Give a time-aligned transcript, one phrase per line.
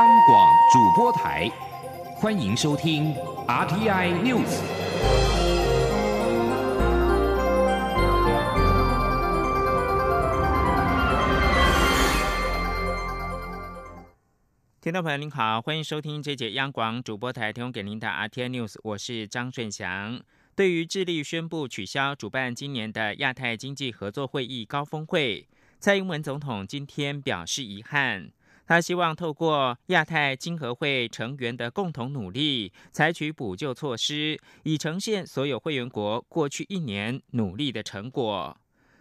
[0.00, 1.46] 央广主播台，
[2.14, 3.14] 欢迎收听
[3.46, 4.62] RTI News。
[14.80, 20.18] 听众朋友您好，欢迎收听这节央广主播台提供给您的 RTI News，我是张顺祥。
[20.56, 25.46] 对于致力宣布取消主办今年的亚太经济合作会议高峰会，
[25.78, 28.30] 蔡英文总统今天表示遗憾。
[28.70, 38.56] 他希望透过亚太经合会成员的共同努力，采取补救措施，以呈现所有会员国过去一年努力的成果。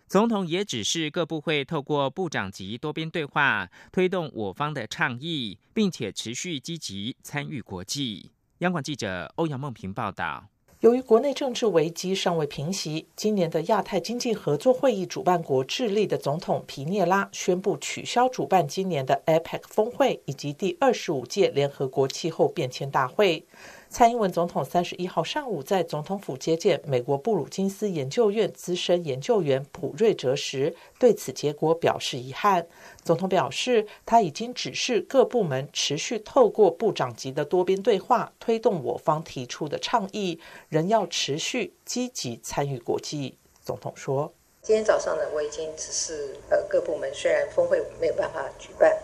[0.07, 8.31] 总统也指示各部会透过部长级多边对话，推动我方的倡议，并且持续积极参与国际。
[8.62, 10.49] 央广记者欧阳梦平报道。
[10.81, 23.45] 由于国内政治危机尚未平息，今年的亚太经济合作会议主办国智利的总统皮涅拉宣布取消主办今年的 APEC 峰会以及第二十五届联合国气候变迁大会。
[23.91, 32.67] 蔡英文总统三十一号上午在总统府接见美国布鲁金斯研究院资深研究员普瑞哲时，对此结果表示遗憾。
[33.04, 43.40] 总统表示，他已经指示各部门持续透过部长级的多边对话，推动我方提出的倡议，仍要持续积极参与国际。
[43.63, 48.95] 总统说：“今天早上呢，我已经指示呃各部门，虽然峰会没有办法举办，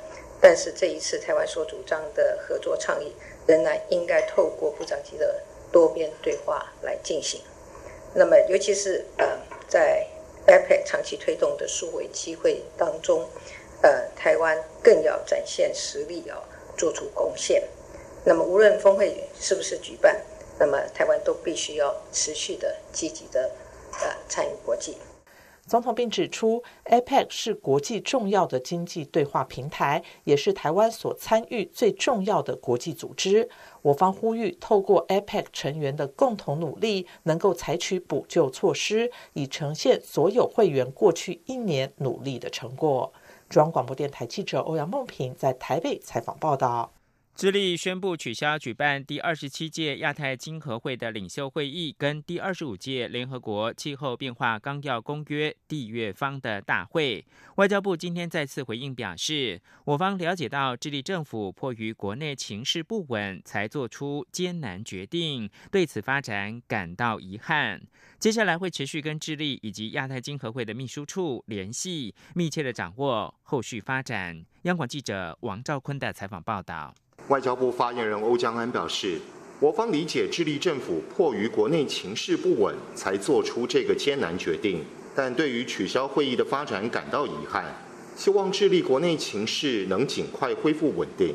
[0.42, 3.14] 但是这一次台湾所主张的合作倡议。”
[3.48, 5.40] 仍然应该透过部长级的
[5.72, 7.40] 多边对话来进行。
[8.16, 10.04] 那么，尤其是呃，在
[10.48, 13.30] APEC 长期推动的数位机会当中，
[13.84, 16.44] 呃，台湾更要展现实力，要
[16.76, 17.62] 做出贡献。
[18.24, 20.20] 那么，无论峰会是不是举办，
[20.58, 23.52] 那么台湾都必须要持续的积极的
[24.02, 24.98] 呃参与国际。
[25.68, 33.50] 总统并指出，APEC 是国际重要的经济对话平台，也是台湾所参与最重要的国际组织。
[33.82, 43.12] 我方呼吁，透过 APEC 成员的共同努力，能够采取补救措施，以呈现所有会员过去一年努力的成果。
[43.50, 46.95] 中央广播电台记者欧阳梦平在台北采访报道。
[47.36, 57.26] 智利宣布取消举办第二十七届亚太经合会的领袖会议，跟第二十五届联合国气候变化纲要公约缔约方的大会。
[57.56, 67.82] 外交部今天再次回应表示，我方了解到智利政府迫于国内情势不稳，才做出艰难决定，对此发展感到遗憾。
[68.18, 74.46] 接下来会持续跟智利以及亚太经合会的秘书处联系，密切的掌握后续发展。
[74.62, 76.96] 央广记者王兆坤的采访报道。
[77.30, 79.20] 外交部发言人欧江安表示，
[79.60, 84.84] 我方理解智利政府迫于国内情势不稳，才做出这个艰难决定，
[85.16, 87.66] 但对于取消会议的发展感到遗憾，
[88.16, 91.34] 希望智利国内情势能尽快恢复稳定。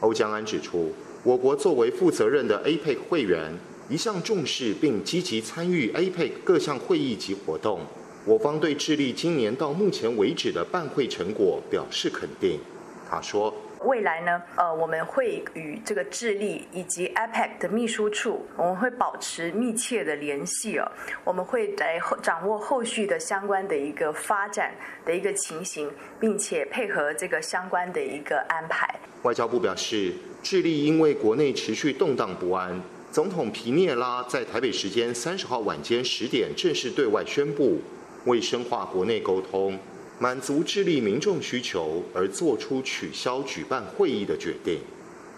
[0.00, 0.90] 欧江安指出，
[1.22, 3.52] 我国作为负责任的 APEC 会员，
[3.90, 7.80] 一向重视并积极参与 APEC 各项会议及活动，
[8.24, 12.58] 我方对智利今年到目前为止的办会成果表示肯定。
[13.06, 13.52] 他说。
[13.84, 20.86] 未来呢，呃，我们会与这个智利以及 APEC 的秘书处，我们会保持密切的联系哦。
[21.24, 24.74] 我们会来掌握后续的相关的一个发展
[25.06, 28.94] 的一个情形，并且配合这个相关的一个安排。
[29.22, 30.12] 外交部表示，
[30.42, 32.78] 智利因为国内持续动荡不安，
[33.10, 37.80] 总统皮涅拉在台北时间三十号晚间十点正式对外宣布，
[38.26, 39.78] 为深化国内沟通。
[40.22, 44.78] 满足智利民众需求而做出取消举办会议的决定。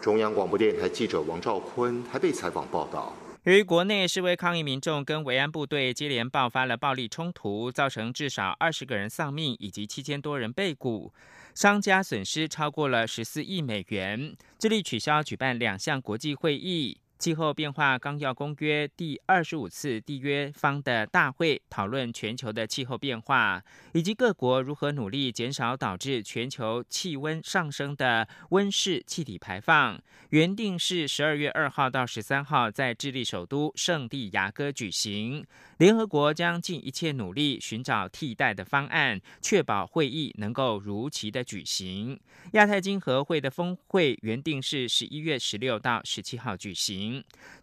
[0.00, 3.14] 中央广播电台记者王兆坤台北采访报道。
[3.44, 11.12] 由于国内示威抗议民众跟维安部队接连爆发了暴力冲突，造成至少二十个人丧命以及七千多人被捕，
[11.54, 14.34] 商家损失超过了十四亿美元。
[14.58, 16.98] 智利取消举办两项国际会议。
[17.22, 23.62] 气候变化纲要公约第二十五次缔约方的大会讨论全球的气候变化，
[23.92, 30.02] 以及各国如何努力减少导致全球气温上升的温室气体排放。
[30.30, 35.46] 原定是十二月二号到十三号在智利首都圣地亚哥举行。
[35.78, 42.18] 联合国将尽一切努力寻找替代的方案，确保会议能够如期的举行。
[42.52, 47.11] 亚太经合会的峰会原定是十一月十六到十七号举行，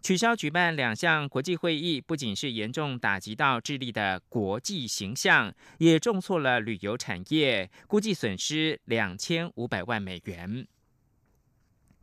[0.02, 10.66] 取消举办两项国际会议，不仅是严重打击到智利的国际形象，也重挫了旅游产业，估计损失两千五百万美元。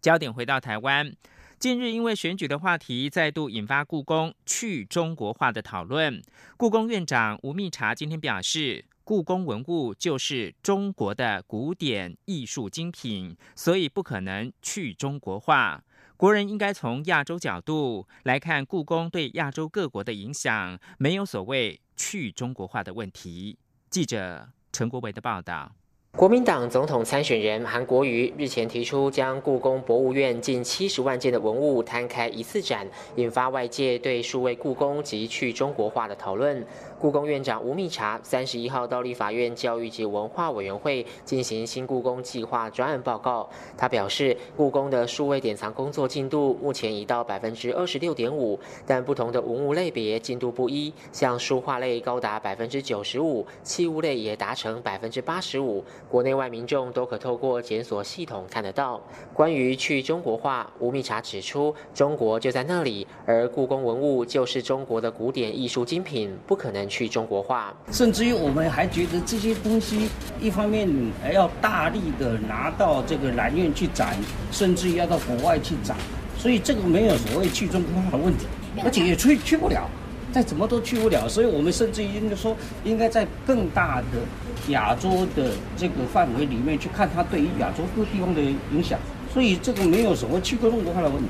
[0.02, 1.14] 焦点回到台湾。
[1.60, 6.22] 近日，因为选举的话题再度引发故宫去中国化的讨论。
[6.56, 15.84] 故宫院长吴密察今天表示，故宫文物就是中国的古典艺术精品，所以不可能去中国化。
[16.18, 23.60] 国人应该从亚洲角度来看故宫对亚洲各国的影响，没有所谓去中国化的问题。
[23.92, 25.76] 记者陈国维的报道。
[26.18, 32.88] 国民党总统参选人韩国瑜日前提出将故宫博物院近七十万件的文物摊开一次展，
[33.18, 36.66] 引发外界对数位故宫及去中国化的讨论。
[36.98, 43.48] 故宫院长吴密察三十一号到立法院教育及文化委员会进行新故宫计划专案报告。
[43.78, 55.86] 他表示，故宫的数位典藏工作进度目前已到百分之二十六点五，但不同的文物类别进度不一，像书画类高达百分之九十五，器物类也达成百分之八十五。
[56.10, 59.00] 国内外民众都可透过检索系统看得到。
[59.34, 66.88] 关于去中国化，吴密察指出，中国就在那里，而故宫文物就是中国的古典艺术精品，不可能。
[66.88, 70.08] 去中国化，甚至于我们还觉得这些东西，
[70.40, 70.88] 一方面
[71.22, 74.16] 还要大力的拿到这个南院去展，
[74.52, 75.98] 甚至于要到国外去展，
[76.38, 78.46] 所以这个没有所谓去中国化的问题，
[78.86, 79.90] 而且也去去不了，
[80.32, 89.00] 再怎么都去不了，所以我们甚至于应该说，应该在更大的亚洲的这个范围里面去看它对于亚洲各地方的影响，
[89.34, 91.30] 所以这个没有什么去中国化的问题。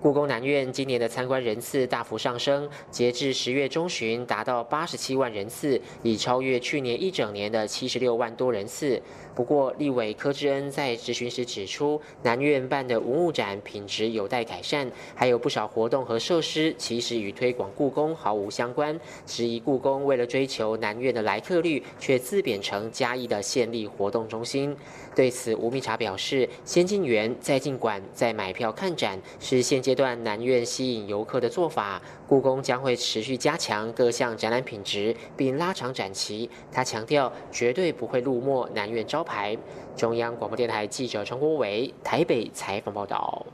[0.00, 9.00] 故宫南院今年的参观人次大幅上升，截至十月中旬达到八十七万人次，已超越去年一整年的七十六万多人次。
[9.34, 18.98] 不过，立委柯志恩在质询时指出，南院办的文物展品质有待改善，还有不少活动和设施其实与推广故宫毫无相关。
[19.24, 24.76] 质疑故宫为了追求南院的来客率，却自贬成嘉义的县立活动中心。
[25.14, 32.00] 对此，吴密察表示，先进园再进馆再买票看展是现阶段南院吸引游客的做法。
[32.26, 36.48] 故宫将会持续加强各项展览品质，并拉长展期。
[36.70, 39.56] 他强调，绝对不会入没南院招牌。
[39.96, 43.46] 中央广播电台记者陈国伟台北采访报道。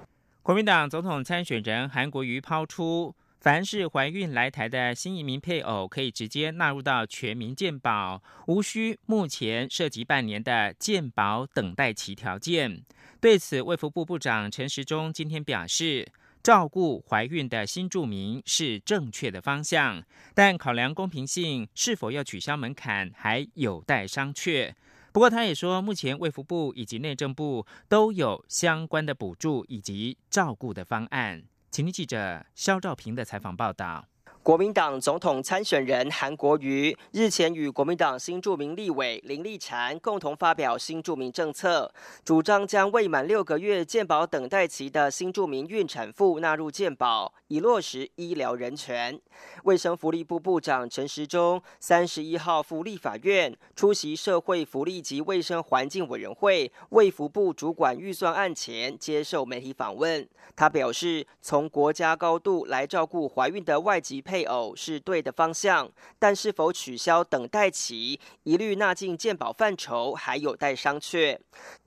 [0.43, 3.15] 国民党总统参选人韩国瑜抛出。
[3.41, 12.83] 凡是怀孕来台的新移民配偶，可以直接纳入到全民健保，无需目前涉及半年的健保等待期条件。
[13.21, 16.11] 对此，卫福部部长陈时中今天表示，
[16.43, 20.03] 照顾怀孕的新住民是正确的方向，
[20.35, 24.75] 但考量公平性，是否要取消门槛还有待商榷。
[25.19, 31.43] 不过，他也说，目前卫福部以及内政部都有相关的补助以及照顾的方案。
[31.73, 34.07] 请听记者肖兆平的采访报道。
[34.49, 41.93] 国民党总统参选人韩国瑜日前与国民党新著名立委林立禅共同发表新著名政策，
[42.25, 49.21] 主张将未满六个月健保等待期的新著名孕产妇纳入健保，以落实医疗人权。
[49.65, 60.27] 卫生福利部部长陈时中三十一号赴立法院出席社会福利及卫生环境委员会卫福部主管预算案前，接受媒体访问。
[60.57, 64.38] 他表示，从国家高度来照顾怀孕的外籍配。
[64.39, 71.37] 配偶是对的方向，但是否取消等待期，一律纳进健保范畴，还有待商榷。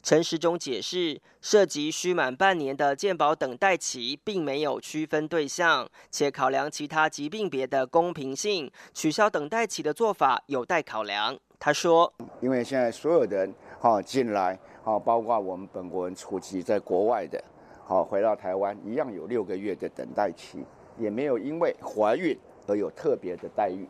[0.03, 11.39] 陈时中解释，涉及需满半年的健保等待期，并没有区分对象，且考量其他疾病别的公平性，取消等待期的做法有待考量。
[11.57, 17.41] 他说：“因为现在所有人哈进来，哈包括我们本国人出籍在国外的，
[17.85, 20.65] 好回到台湾，一样有六个月的等待期。”
[20.97, 23.87] 也没有因为怀孕而有特别的待遇。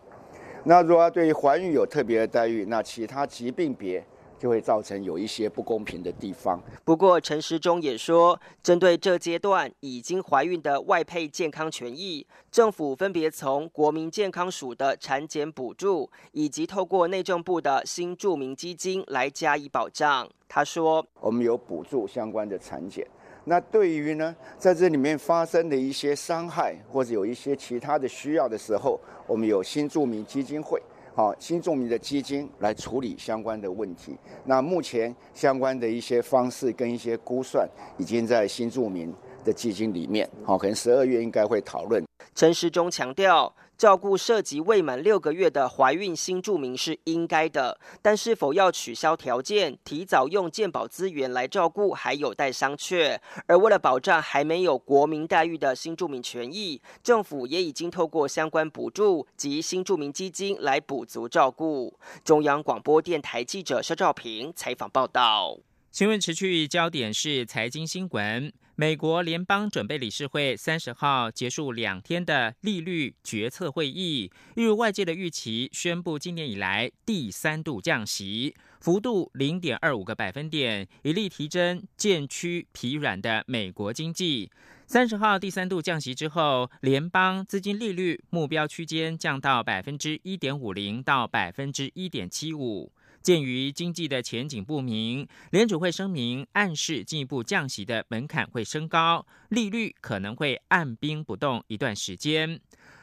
[0.63, 4.03] 那如果对于怀孕有特别的待遇，那其他疾病别
[4.37, 6.59] 就会造成有一些不公平的地方。
[6.83, 20.29] 不过陈时中也说，针对这阶段已经怀孕的外配健康权益，政府分别从国民健康署的产检补助，以及透过内政部的新著名基金来加以保障。
[20.47, 23.07] 他说，我们有补助相关的产检。
[23.43, 30.81] 那对于呢，在这里面发生的一些伤害，或者有一些其他的需要的时候，我们有新住民基金会，
[31.15, 34.15] 好，新住民的基金来处理相关的问题。
[34.45, 37.67] 那目前相关的一些方式跟一些估算，
[37.97, 42.03] 已经在新住民的基金里面，好，可能十二月应该会讨论。
[42.35, 43.53] 陈时中强调。
[43.81, 53.17] 照顾涉及未满六个月的怀孕新住民是应该的，但是否要取消条件，提早用健保资源来照顾，还有待商榷。
[53.47, 61.97] 而为了保障还没有国民待遇的新住民权益，政府也已经透过相关补助及新住民基金来补足照顾。
[62.23, 65.57] 中央广播电台记者肖照平采访报道。
[65.91, 68.53] 新闻持续焦点是财经新闻。
[68.81, 84.49] 美国联邦准备理事会三十号结束两天的利率决策会议，一如外界的预期，宣布今年以来第三度降息，幅度零点二五个百分点，以力提振渐趋疲软的美国经济。
[84.87, 92.91] 三十号第三度降息之后，联邦资金利率目标区间降到百分之一点五零到百分之一点七五。
[93.21, 102.59] 鉴于经济的前景不明，联储会声明暗示进一步降息的门槛会升高，利率可能会按兵不动一段时间。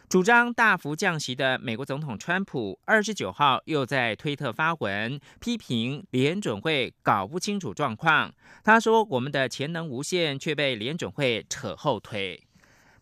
[0.09, 8.33] 主张大幅降息的美国总统川普二十九号又在推特发文批评联准会搞不清楚状况。
[8.65, 12.43] 他说：“我们的潜能无限，却被联准会扯后腿。”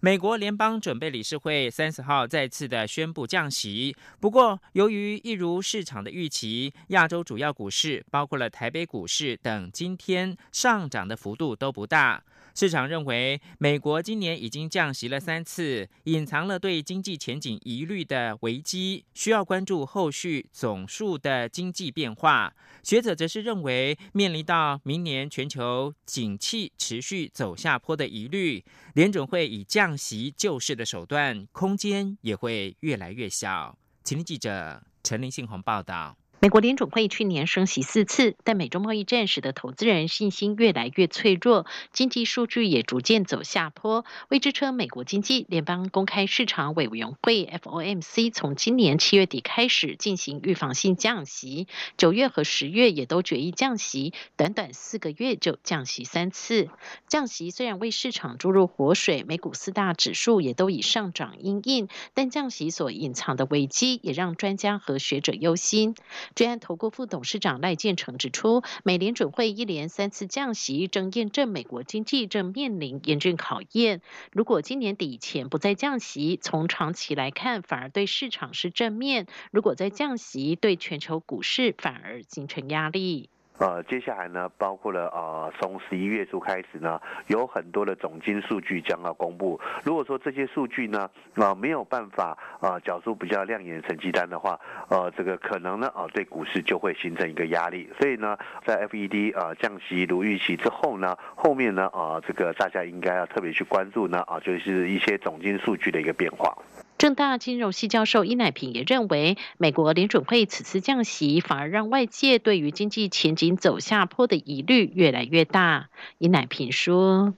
[0.06, 12.22] 美国联邦准备理事会三十号再次的宣布降息，不过由于一如市场的预期，亚洲主要股市包括了台北股市等，今天上涨的幅度都不大。
[12.56, 22.54] 市场认为，美国今年已经降息了三次，隐藏了对经济前景疑虑的危机，需要关注后续总数的经济变化。
[22.82, 33.76] 学者则是认为，面临到明年全球景气持续走下坡的疑虑，联准会以降息救市的手段，空间也会越来越小。
[34.02, 36.16] 请听记者陈林信宏报道。
[36.38, 44.04] 美国联准会去年升息四次，但美中贸易战使得投资人信心越来越脆弱，经济数据也逐渐走下坡。
[44.28, 56.68] 为支撑美国经济，联邦公开市场委员会 （FOMC） 从今年七月底开始进行预防性降息，九月和十月也都决议降息，短短四个月就降息三次。
[57.08, 65.94] 降息虽然为市场注入活水，美股四大指数也都以上涨阴应，但降息所隐藏的危机也让专家和学者忧心。
[66.34, 74.00] 专案投顾副董事长赖建成指出，美联准会一连三次降息，正验证美国经济正面临严峻考验。
[74.32, 83.30] 如果今年底前不再降息，从长期来看，反而对市场是正面；如果再降息，对全球股市反而形成压力。
[83.58, 89.58] 呃，接下来呢，包括了呃，从十一月初开始呢，有很多的总金数据将要公布。
[89.82, 97.88] 如果说这些数据呢，啊没有办法啊缴出比较亮眼的成绩单的话，呃，这个可能呢，啊对股市就会形成一个压力。
[97.98, 106.54] 所以呢，在 FED 啊降息如预期之后呢，后面呢，啊这个大家应该要特别去关注呢，啊就是一些总金数据的一个变化。
[106.98, 115.88] 正大金融系教授伊乃平也认为，美国联准会此次降息，反而让外界对于经济前景走下坡的疑虑越来越大。
[116.16, 117.34] 伊乃平说：“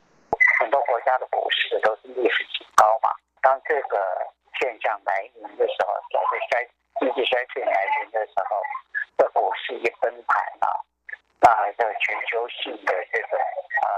[0.62, 3.10] 很多国家的股市都是历史新高嘛，
[3.42, 3.98] 当这个
[4.60, 6.62] 现象来临的时候，所谓衰
[7.00, 8.62] 经济衰退来临的时候，
[9.18, 10.86] 这股市一崩盘了，
[11.42, 13.34] 那这全球性的这种
[13.82, 13.90] 呃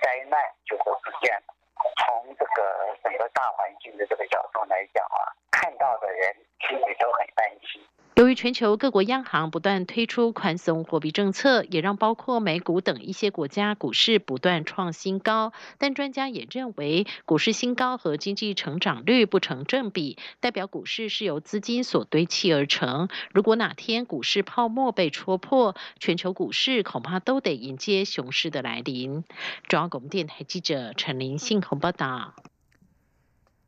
[0.00, 1.52] 灾难就会出现了。”
[1.96, 6.34] 从这个整个大环境的这个角度来讲啊，看到的人
[6.70, 7.82] 都很担心。
[8.14, 15.54] 由于全球各国央行不断推出宽松货币政策，也让包括美股等一些国家股市不断创新高。
[15.78, 23.08] 但专家也认为，股市新高和经济成长率不成正比，代表股市是由资金所堆砌而成。
[23.32, 29.24] 如果哪天股市泡沫被戳破，全球股市恐怕都得迎接熊市的来临。
[29.68, 32.34] 中央广播电台记者陈林信宏报道。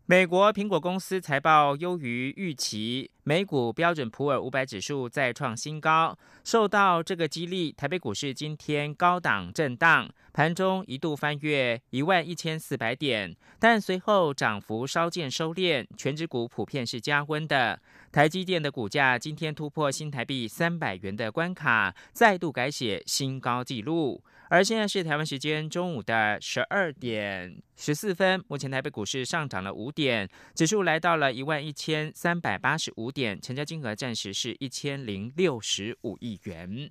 [0.06, 6.14] 美国苹果公司财报优于预期，美股标准普尔五百指数再创新高。
[6.44, 17.80] 受到这个激励，台北股市今天高档震荡，盘中一度翻越一万一千四百点，但随后涨幅稍见收敛，全指股普遍是加温的。
[18.12, 24.23] 台积电的股价今天突破新台币三百元的关卡，再度改写新高纪录。
[24.54, 36.88] 而现在是台湾时间中午的十二点十四分，目前台北股市上涨了五点，指数来到了一万一千三百八十五点，成交金额暂时是一千零六十五亿元。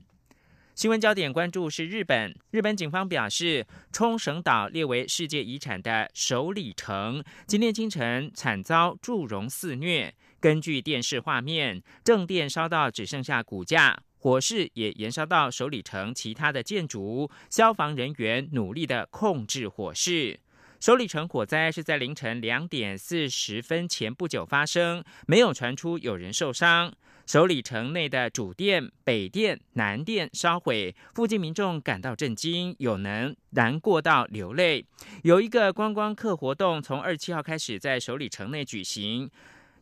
[0.76, 10.14] 新闻焦点关注是日本，日本警方表示，冲绳岛列为世界遗产的首里城，今天清晨惨遭祝融肆虐。
[10.42, 13.98] 根据电视画面，正殿烧到只剩下骨架。
[14.24, 20.40] 火势也延烧到首里城其他的建筑，消防人员努力的控制火势。
[20.80, 26.94] 首里城火灾是在凌晨两点四十分前不久发生，没有传出有人受伤。
[27.26, 34.86] 首里城内的主殿、北殿、南殿烧毁，附近民众感到震惊，有能难过到流泪。
[35.24, 39.30] 有一个观光客活动从二七号开始在首里城内举行。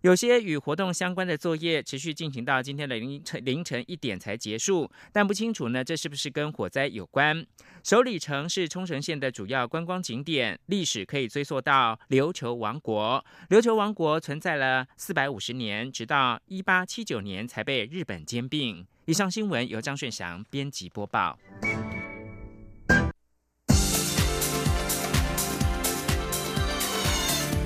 [0.01, 7.45] 有些与活动相关的作业持续进行到今天的凌晨凌晨一点才结束，但不清楚呢，这是不是跟火灾有关？
[7.83, 13.23] 首里城是冲绳县的主要观光景点，历史可以追溯到琉球王国。
[13.49, 18.83] 琉球王国存在了四百五十年，直到一八七九年才被日本兼并。
[19.05, 21.37] 以上新闻由张顺祥编辑播报。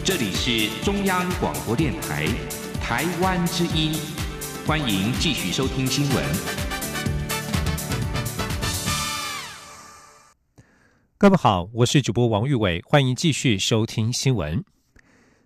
[0.05, 2.27] 这里是中央广播电台
[2.79, 3.91] 台湾之音，
[4.63, 6.23] 欢迎继续收听新闻。
[11.17, 14.63] 各位好，我是主播王玉伟，欢迎继续收听新闻。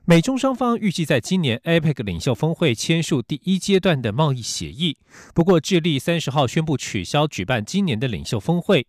[0.03, 4.97] 美中双方预计在今年 APEC 领袖峰会签署第一阶段的贸易协议，
[5.33, 8.85] 不过智利三十号宣布取消举办今年的领袖峰会。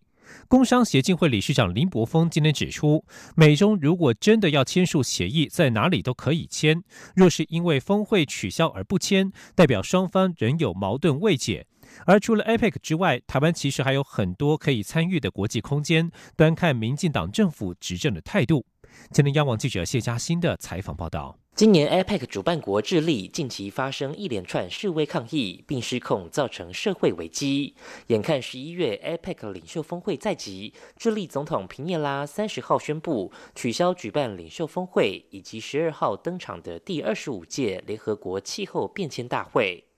[0.47, 6.83] 工商协进会理事长林柏峰今天指出，美中如果真的要签署协议，在哪里都可以签。
[7.15, 11.65] 若是因为峰会取消而不签，代表双方仍有矛盾未解。
[12.05, 16.09] 而除了 APEC 之外，台湾其实还有很多可以参与的国际空间。
[16.37, 18.65] 端看民进党政府执政的态度。
[19.11, 21.40] 今天央网记者谢嘉欣的采访报道。
[21.53, 27.75] 今年 APEC 主办国智利近期发生一连串示威抗议，并失控，造成社会危机。
[28.07, 39.90] 眼看十一月 APEC 领袖峰会在即，智利总统皮涅拉三十号宣布取消举办领袖峰会，以及十二号登场的第二十五届联合国气候变迁大会。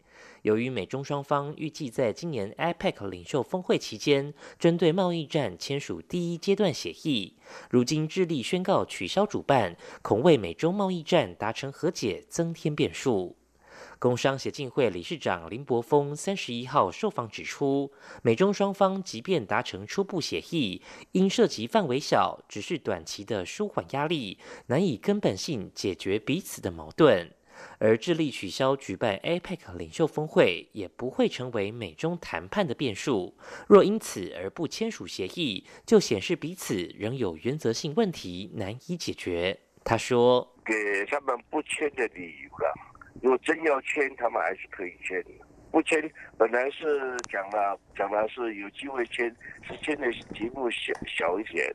[0.43, 7.37] 由于美中双方预计在今年 APEC 领袖峰会期间，针对贸易战签署第一阶段协议，
[7.69, 13.37] 如今智利宣告取消主办，恐为美中贸易战达成和解增添变数。
[13.99, 20.81] 工商协进会理事长林柏峰三十一号受访指出，美中双方即便达成初步协议，
[21.13, 27.31] 因涉及范围小，只是短期的舒缓压力，难以根本性解决彼此的矛盾。
[27.79, 33.35] 而致力取消举办 APEC 领袖峰会，也不会成为美中谈判的变数。
[33.67, 39.59] 若因此而不签署协议，就显示彼此仍有原则性问题难以解决。
[39.83, 40.73] 他说：“给
[41.07, 42.73] 他们不签的理由了。
[43.21, 45.23] 如果真要签，他们还是可以签。
[45.71, 51.65] 不签，本来是讲了，讲了是有机会签，是签的题目小小一点。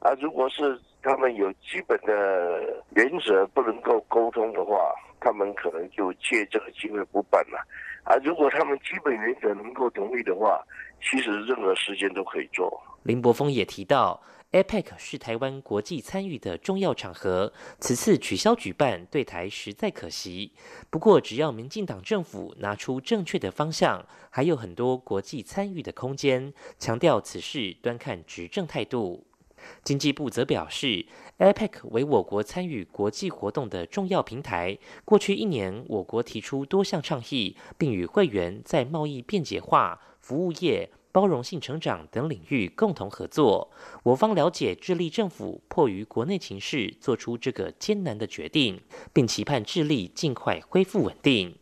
[0.00, 7.58] 啊，如果是他们有基本的原则不能够沟通的话。”他们可能就借这个机会不办了，
[8.04, 8.16] 啊！
[8.24, 10.64] 如果他们基本原则能够同意的话，
[11.00, 12.82] 其实任何时间都可以做。
[13.04, 14.20] 林柏峰也提到
[14.52, 20.52] ，APEC 是台湾国际参与的重要场合，此次取消举办对台实在可惜。
[20.90, 26.52] 不过，只要民进党政府拿出正确的方向，还有很多国际参与的空间。
[26.78, 29.27] 强调此事端看执政态度。
[29.82, 31.06] 经济部则表示
[31.38, 34.78] ，APEC 为我国参与国际活动的重要平台。
[35.04, 43.70] 过去一年，我国提出多项倡议，并与会员在贸易便捷化、服务业、包容性成长等领域共同合作。
[44.02, 48.80] 我方了解，智利政府迫于国内情势，做出这个艰难的决定，
[49.12, 51.56] 并期盼智利尽快恢复稳定。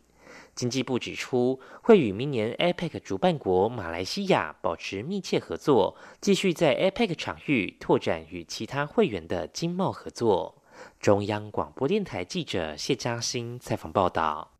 [0.57, 10.63] 经济部指出，会与明年 APEC 主办国马来西亚保持密切合作，继续在 APEC 场域拓展与其他会员的经贸合作。
[10.99, 14.56] 中央广播电台记者谢嘉欣采访报道。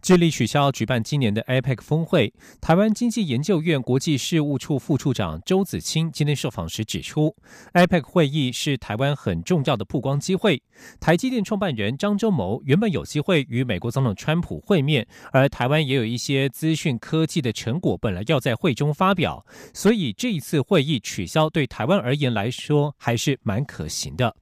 [0.00, 7.34] 致力取消举办今年的 APEC 峰会，台湾经济研究院国际事务处副处长周子清今天受访时指出
[7.72, 10.62] ，APEC 会议是台湾很重要的曝光机会。
[11.00, 24.36] 台积电创办人张忠谋原本有机会与美国总统川普会面，而台湾也有一些资讯科技的成果本来要在会中发表，所以这一次会议取消对台湾而言来说还是蛮可行的。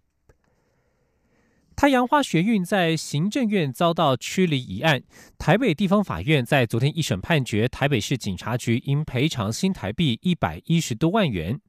[1.76, 5.02] 太阳花学运在行政院遭到驱离一案，
[5.36, 11.60] 台北地方法院在昨天一审判决台北市警察局应赔偿新台币一百一十多万元。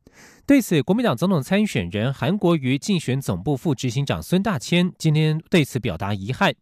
[0.46, 6.54] 对此，国民党总统参选人韩国瑜竞选总部副执行长孙大千今天对此表达遗憾，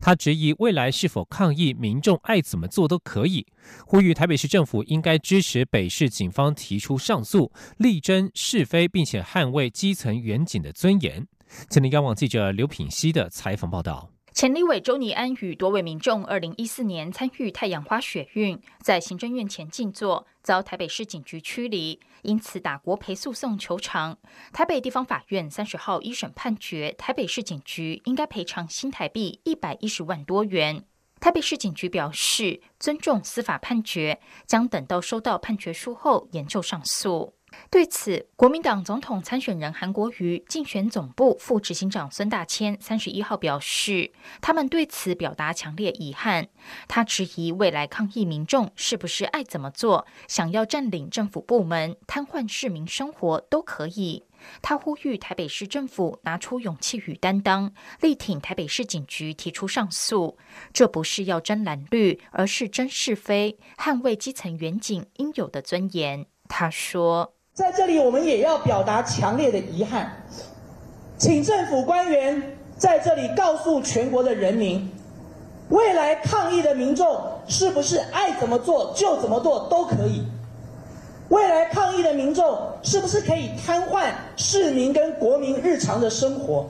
[0.00, 3.44] 他质疑未来是否抗议民众爱怎么做都可以，
[3.84, 11.26] 呼吁台北市政府应该支持北市警方提出上诉，力争是非，并且捍卫基层远警的尊严。
[11.68, 24.16] 今天，央网记者刘品熙的采访报道：前立委周尼安与多位民众，二零一四年参与太阳花学运，在行政院前静坐，遭台北市警局驱离，因此打国赔诉讼求偿。
[24.52, 30.84] 台北地方法院三十号一审判决，台北市警局应该赔偿新台币一百一十万多元。
[31.20, 37.34] 台北市警局表示尊重司法判决，将等到收到判决书后研究上诉。
[37.70, 46.48] 对此，国民党总统参选人韩国瑜竞选总部副执行长孙大千三十一号表示，他们对此表达强烈遗憾。
[46.88, 54.24] 他质疑未来抗议民众是不是爱怎么做，想要占领政府部门、瘫痪市民生活都可以。
[54.60, 60.36] 他呼吁台北市政府拿出勇气与担当，力挺台北市警局提出上诉。
[60.72, 66.26] 这不是要争蓝绿，而是争是非，捍卫基层远警应有的尊严。
[66.48, 70.10] 他说：“在这里，我们也要表达强烈的遗憾，
[71.18, 74.90] 请政府官员在这里告诉全国的人民，
[75.68, 77.14] 未来抗议的民众
[77.46, 80.24] 是不是爱怎么做就怎么做都可以。”
[81.28, 86.66] 未来抗议的民众是不是可以瘫痪市民跟国民日常的生活？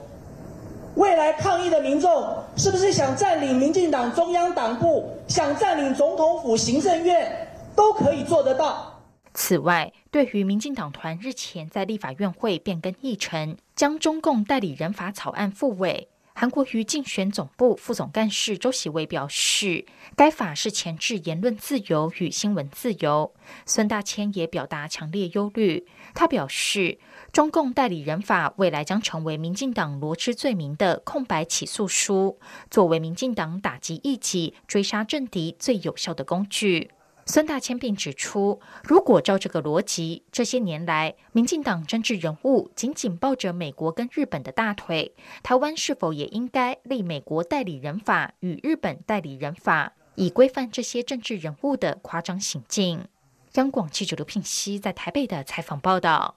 [0.95, 8.92] 未来抗议的民众是不是想占领民进党中央党部、想占领总统府、行政院，都可以做得到？
[9.33, 16.09] 此外，对于民进党团日前在立法院会变更议程，将中共代理人法草案复委。
[16.35, 23.33] 韩国瑜竞选总部副总干事周喜伟表示，该法是前置言论自由与新闻自由。
[23.67, 26.97] 孙大千也表达强烈忧虑，他表示，
[27.31, 32.39] 中共代理人法未来将成为民进党罗织罪名的空白起诉书，
[32.71, 36.89] 作为民进党打击异己、追杀政敌最有效的工具。
[37.25, 53.05] 孙大千并指出，如果照这个逻辑，这些年来，民进党政治人物紧紧抱着美国跟日本的大腿，台湾是否也应该立美国代理人法与日本代理人法，以规范这些政治人物的夸张行径？
[53.53, 56.35] 央广记者刘聘熙在台北的采访报道。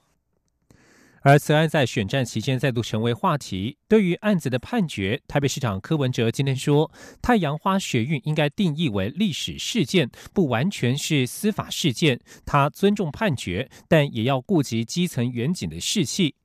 [1.27, 3.77] 而此案在选战期间再度成为话题。
[3.89, 6.89] 对于案子的判决，台北市长柯文哲今天说
[7.21, 12.17] ：“太阳花学运应该定义为历史事件，不完全是司法事件。
[12.45, 16.35] 他尊重判决，但也要顾及基层远景的士气。”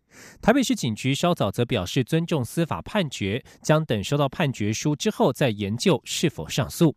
[0.43, 6.97] 台北市警局稍早则表示尊重司法判决，将等收到判决书之后再研究是否上诉。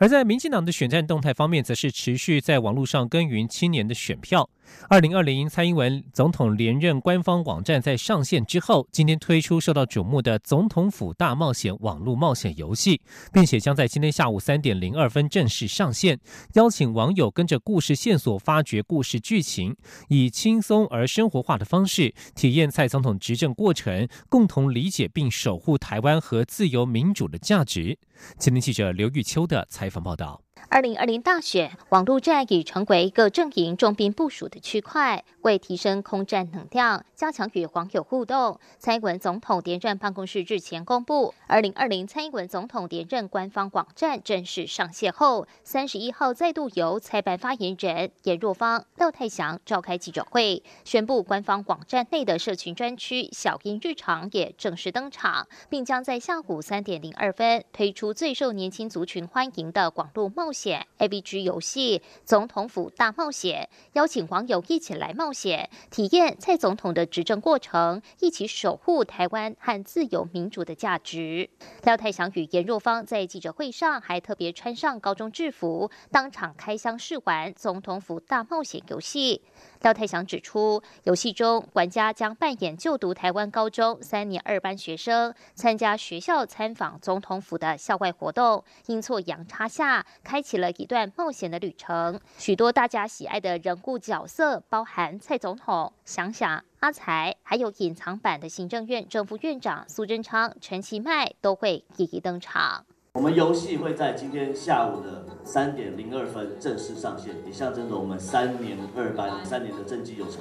[0.00, 4.50] 而在民进党的选战动态方面，则是持续在网络上耕耘青年的选票。
[4.88, 13.00] 二零二零蔡英文总统连任官方网站在上线之后，今天推出受到瞩目的总统府大冒险网络冒险游戏，
[13.32, 16.18] 并且将在今天下午三点零二分正式上线，
[16.54, 19.76] 邀请网友跟着故事线索发掘故事剧情，
[20.08, 27.98] 以轻松而生活化的方式体验蔡总统执政过程，共同理解并守护台湾和自由民主的价值。
[28.38, 30.47] 青年记者刘玉秋的采访报道。
[30.70, 35.24] 二零二零大选，网络战已成为各阵营重兵部署的区块。
[35.42, 65.70] 为提升空战能量，加强与网友互动，蔡英文总统连任办公室日前公布，二零二零蔡英文总统连任官方网站正式上线后，三十一号再度由蔡办发言人严若芳、廖泰祥召开记者会，宣布官方网站内的社群专区“小英日常”也正式登场，并将在下午三点零二分推出最受年轻族群欢迎的网络冒险险 A B G 游戏“总统府大冒险”，邀请网友一起来冒险。
[65.90, 71.48] 体验蔡总统的执政过程，一起守护台湾和自由民主的价值。
[71.84, 79.42] 廖太祥与严若芳在记者会上还特别穿上高中制服，当场开箱试玩总统府大冒险游戏。
[79.80, 88.64] 廖太祥指出，游戏中玩家将扮演就读台湾高中三年二班学生，参加学校参访总统府的校外活动。
[88.86, 92.20] 阴错阳差下，开启了一段冒险的旅程。
[92.38, 102.84] 许多大家喜爱的人物角色，包含蔡总统、想想、阿才，还有隐藏版的行政院正副院长苏贞昌、陈其迈，都会一一登场。
[103.18, 110.36] 我们游戏会在今天下午的三点零二分正式上线，也象征着我们三年二班三年的政绩有成。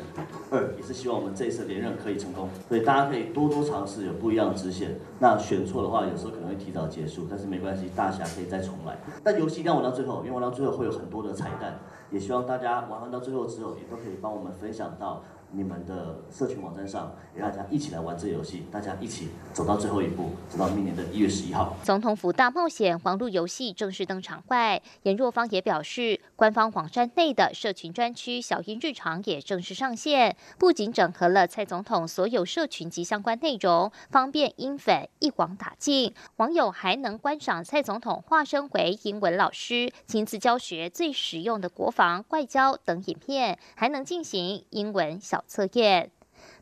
[0.52, 4.96] 二也是希望我们这一次连任可以成功，所以大家可以多多尝试有不一样的支线。
[5.18, 8.96] 那选错的话，有时候可能会提早结束，但是没关系，大侠可以再重来。
[9.24, 11.80] 但游戏一定要玩到最后，因为玩到最后会有很多的彩蛋，
[12.12, 15.24] 也希望大家玩完到最后之后，也都可以帮我们分享到。
[15.52, 21.76] 你们的社群网站上，给大家一起来玩这游戏，大家一起走到最后一步，走到明年的一月十一号。
[21.84, 36.14] 总统府大冒险网络游戏正式登场外，严若芳也表示，官方网站内的社群专区“小英日常”也正式上线，不仅整合了蔡总统所有社群及相关内容，方便英粉一网打尽。
[36.36, 45.37] 网友还能观赏蔡总统化身为英文老师，亲自教学最实用的国防、外交等影片，还能进行英文小。
[45.46, 46.12] 测验。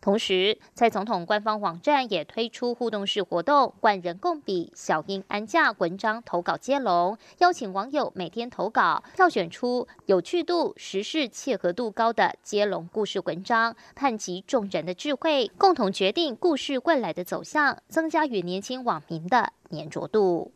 [0.01, 20.53] 同时，蔡总统官方网站也推出互动式活动“万人共笔小英安驾”文章投稿接龙，邀请网友每天投稿，票选出有趣度、时事切合度高的接龙故事文章，盼集众人的智慧，共同决定故事未来的走向，增加与年轻网民的粘着度。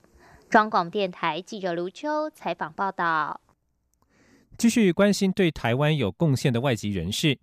[0.50, 3.42] 中广电台记者卢秋采访报道。
[4.58, 7.40] 继续关心对台湾有贡献的外籍人士。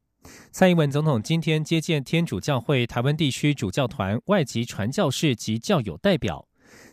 [0.50, 6.46] 蔡英文总统今天接见天主教会台湾地区主教团外籍传教士及教友代表。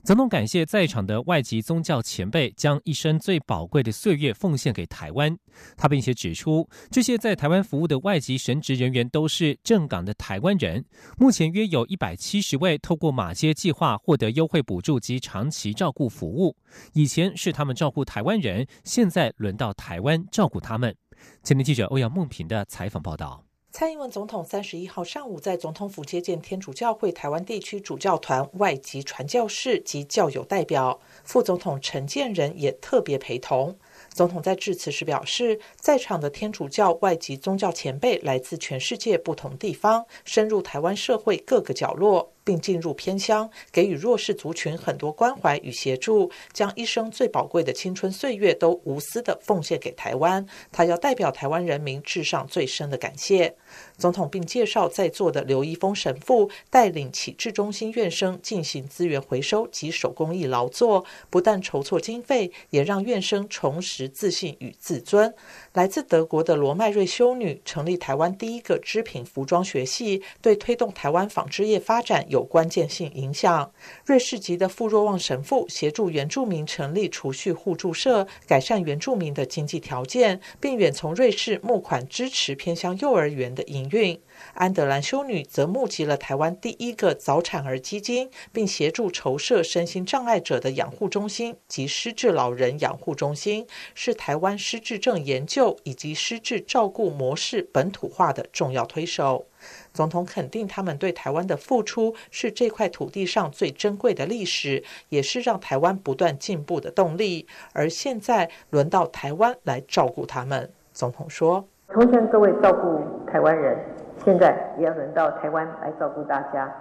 [0.04, 5.36] 总统感谢在场的外籍宗教前辈将一生最宝贵的岁月奉献给台湾。
[5.78, 10.84] 他并且指出，这些在台湾服务的外籍神职人员都是正港的台湾人。
[11.18, 16.56] 目前约有一百七十位透过马街计划获得优惠补助及长期照顾服务。
[16.94, 20.96] 以前是他们照顾台湾人，现在轮到台湾照顾他们。
[21.44, 23.44] 前天记者欧阳梦平的采访报道。
[23.76, 33.76] 蔡英文总统三十一号上午在总统府接见天主教会台湾地区主教团外籍传教士及教友代表，副总统陈建仁也特别陪同。
[34.10, 42.33] 总统在致辞时表示，在场的天主教外籍宗教前辈来自全世界不同地方，深入台湾社会各个角落。
[42.44, 50.46] 并进入偏乡，给予弱势族群很多关怀与协助，将一生最宝贵的青春岁月都无私的奉献给台湾。
[50.72, 53.56] 他要代表台湾人民致上最深的感谢。
[53.98, 65.34] 总统并介绍在座的刘一峰神父带领启智中心院生进行资源回收及手工艺劳作，不但筹措经费，也让院生重拾自信与自尊。
[65.74, 73.72] 来自德国的罗麦瑞修女成立台湾第一个织品服装学系，对推动台湾纺织业发展有关键性影响。
[74.06, 84.20] 瑞士籍的傅若望神父协助原住民成立储蓄互助社，改善原住民的经济条件，并远从瑞士募款支持偏乡幼儿园的营运。
[84.54, 99.46] 安德兰修女则募集了台湾第一个早产儿基金，并协助筹设身心障碍者的养护中心及失智老人养护中心，是台湾失智症研究以及失智照顾模式本土化的重要推手。
[99.94, 107.48] 总统肯定他们对台湾的付出是这块土地上最珍贵的历史，也是让台湾不断进步的动力。
[107.72, 113.00] 而现在轮到台湾来照顾他们，总统说：“从前各位照顾
[113.32, 113.78] 台湾人。”
[114.24, 116.72] 现在也要轮到台湾来照顾大家。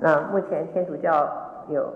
[0.00, 1.28] 那目前天主教
[1.68, 1.86] 有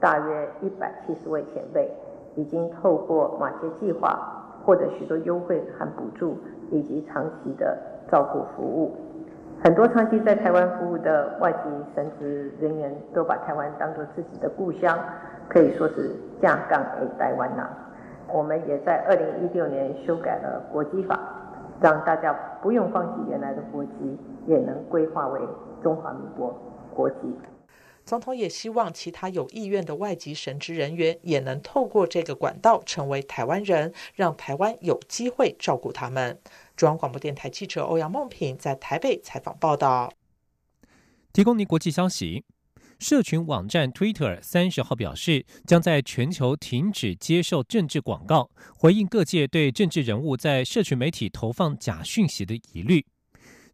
[0.00, 1.88] 大约一百七十位前辈，
[2.34, 4.18] 已经透过马杰计划
[4.64, 6.36] 获得许多优惠和补助，
[6.70, 7.78] 以及长期的
[8.10, 8.96] 照顾服务。
[9.62, 11.58] 很多长期在台湾服务的外籍
[11.94, 14.98] 神职人员都把台湾当作自己的故乡，
[15.48, 16.10] 可以说是
[16.42, 17.68] 架杠给台湾呐。
[18.32, 21.20] 我们也在二零一六年修改了国籍法。
[21.80, 23.90] 让大家不用放弃原来的国籍，
[24.46, 25.40] 也能规划为
[25.82, 26.54] 中华民国
[26.94, 27.16] 国籍。
[28.04, 36.38] 总统也希望其他有意愿的外籍神职人员也能透过这个管道成为台湾人，让台湾有机会照顾他们。
[36.74, 40.10] 中央广播电台记者欧阳梦平在台北采访报道。
[41.32, 42.44] 提供您国际消息。
[43.00, 53.06] 社群网站 Twitter 三十号表示，将在全球停止接受政治广告，回应各界对政治人物在社群媒体投放假讯息的疑虑。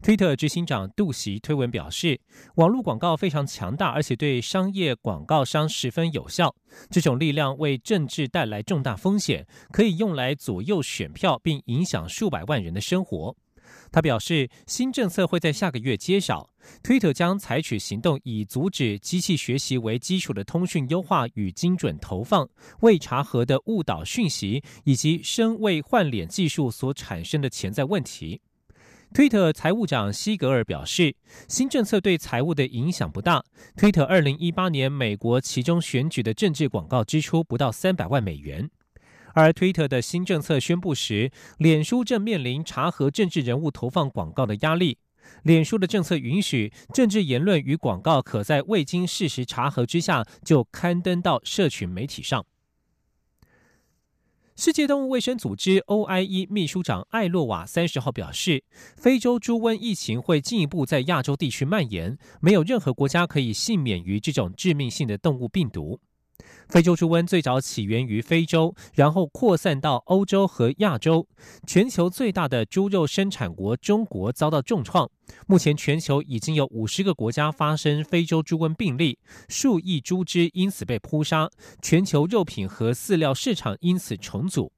[0.01, 2.21] Twitter 执行长杜袭推文表示，
[2.55, 6.55] 网络广告非常强大，而且对商业广告商十分有效。
[6.89, 13.37] 这种力量为政治带来重大风险，可以用来左右选票，并影响数百万人的生活。
[13.97, 16.51] 他表示，新政策会在下个月揭晓。
[16.83, 22.47] 推特将采取行动，以阻止机器学习为基础的通讯优化与精准投放、
[22.81, 28.43] 未查核的误导讯息，以及声位换脸技术所产生的潜在问题。
[29.15, 31.17] 推特财务长西格尔表示，
[31.49, 33.43] 新政策对财务的影响不大。
[33.79, 38.69] 推特二零一八年美国其中选举的政治广告支出不到三百万美元。
[39.37, 44.97] 而推特的新政策宣布时，脸书正面临查核政治人物投放广告的压力。
[45.43, 52.47] 脸书的政策允许政治言论与广告可在未经事实查核之下就刊登到社群媒体上。
[54.57, 58.65] 世界动物卫生组织 OIE 秘书长艾洛瓦三十号表示，
[58.97, 66.01] 非洲猪瘟疫情会进一步在亚洲地区蔓延，没有任何国家可以幸免于这种致命性的动物病毒。
[66.69, 71.27] 非洲猪瘟最早起源于非洲，然后扩散到欧洲和亚洲。
[71.67, 75.09] 全球最大的猪肉生产国中国遭到重创。
[75.47, 81.51] 目前，全球已经有五十个国家发生非洲猪瘟病例，数亿猪只因此被扑杀，
[81.81, 84.73] 全球肉品和饲料市场因此重组。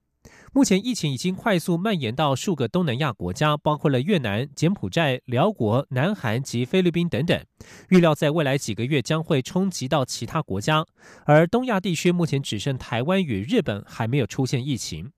[0.53, 7.45] 目前疫情已经快速蔓延到数个东南亚国家，包括了越南、柬埔寨、辽国、南韩及菲律宾等等。
[7.91, 10.87] 预料在未来几个月将会冲击到其他国家，
[11.27, 15.13] 而东亚地区目前只剩台湾与日本还没有出现疫情。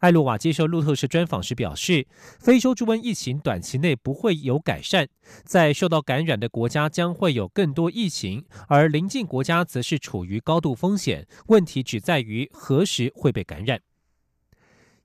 [0.00, 2.06] 艾洛瓦接受路透社专访时表示，
[2.38, 5.08] 非洲猪瘟疫情短期内不会有改善，
[5.44, 13.80] 在受到感染的国家将会有更多疫情，而邻近国家则是处于高度风险，问题只在于何时会被感染。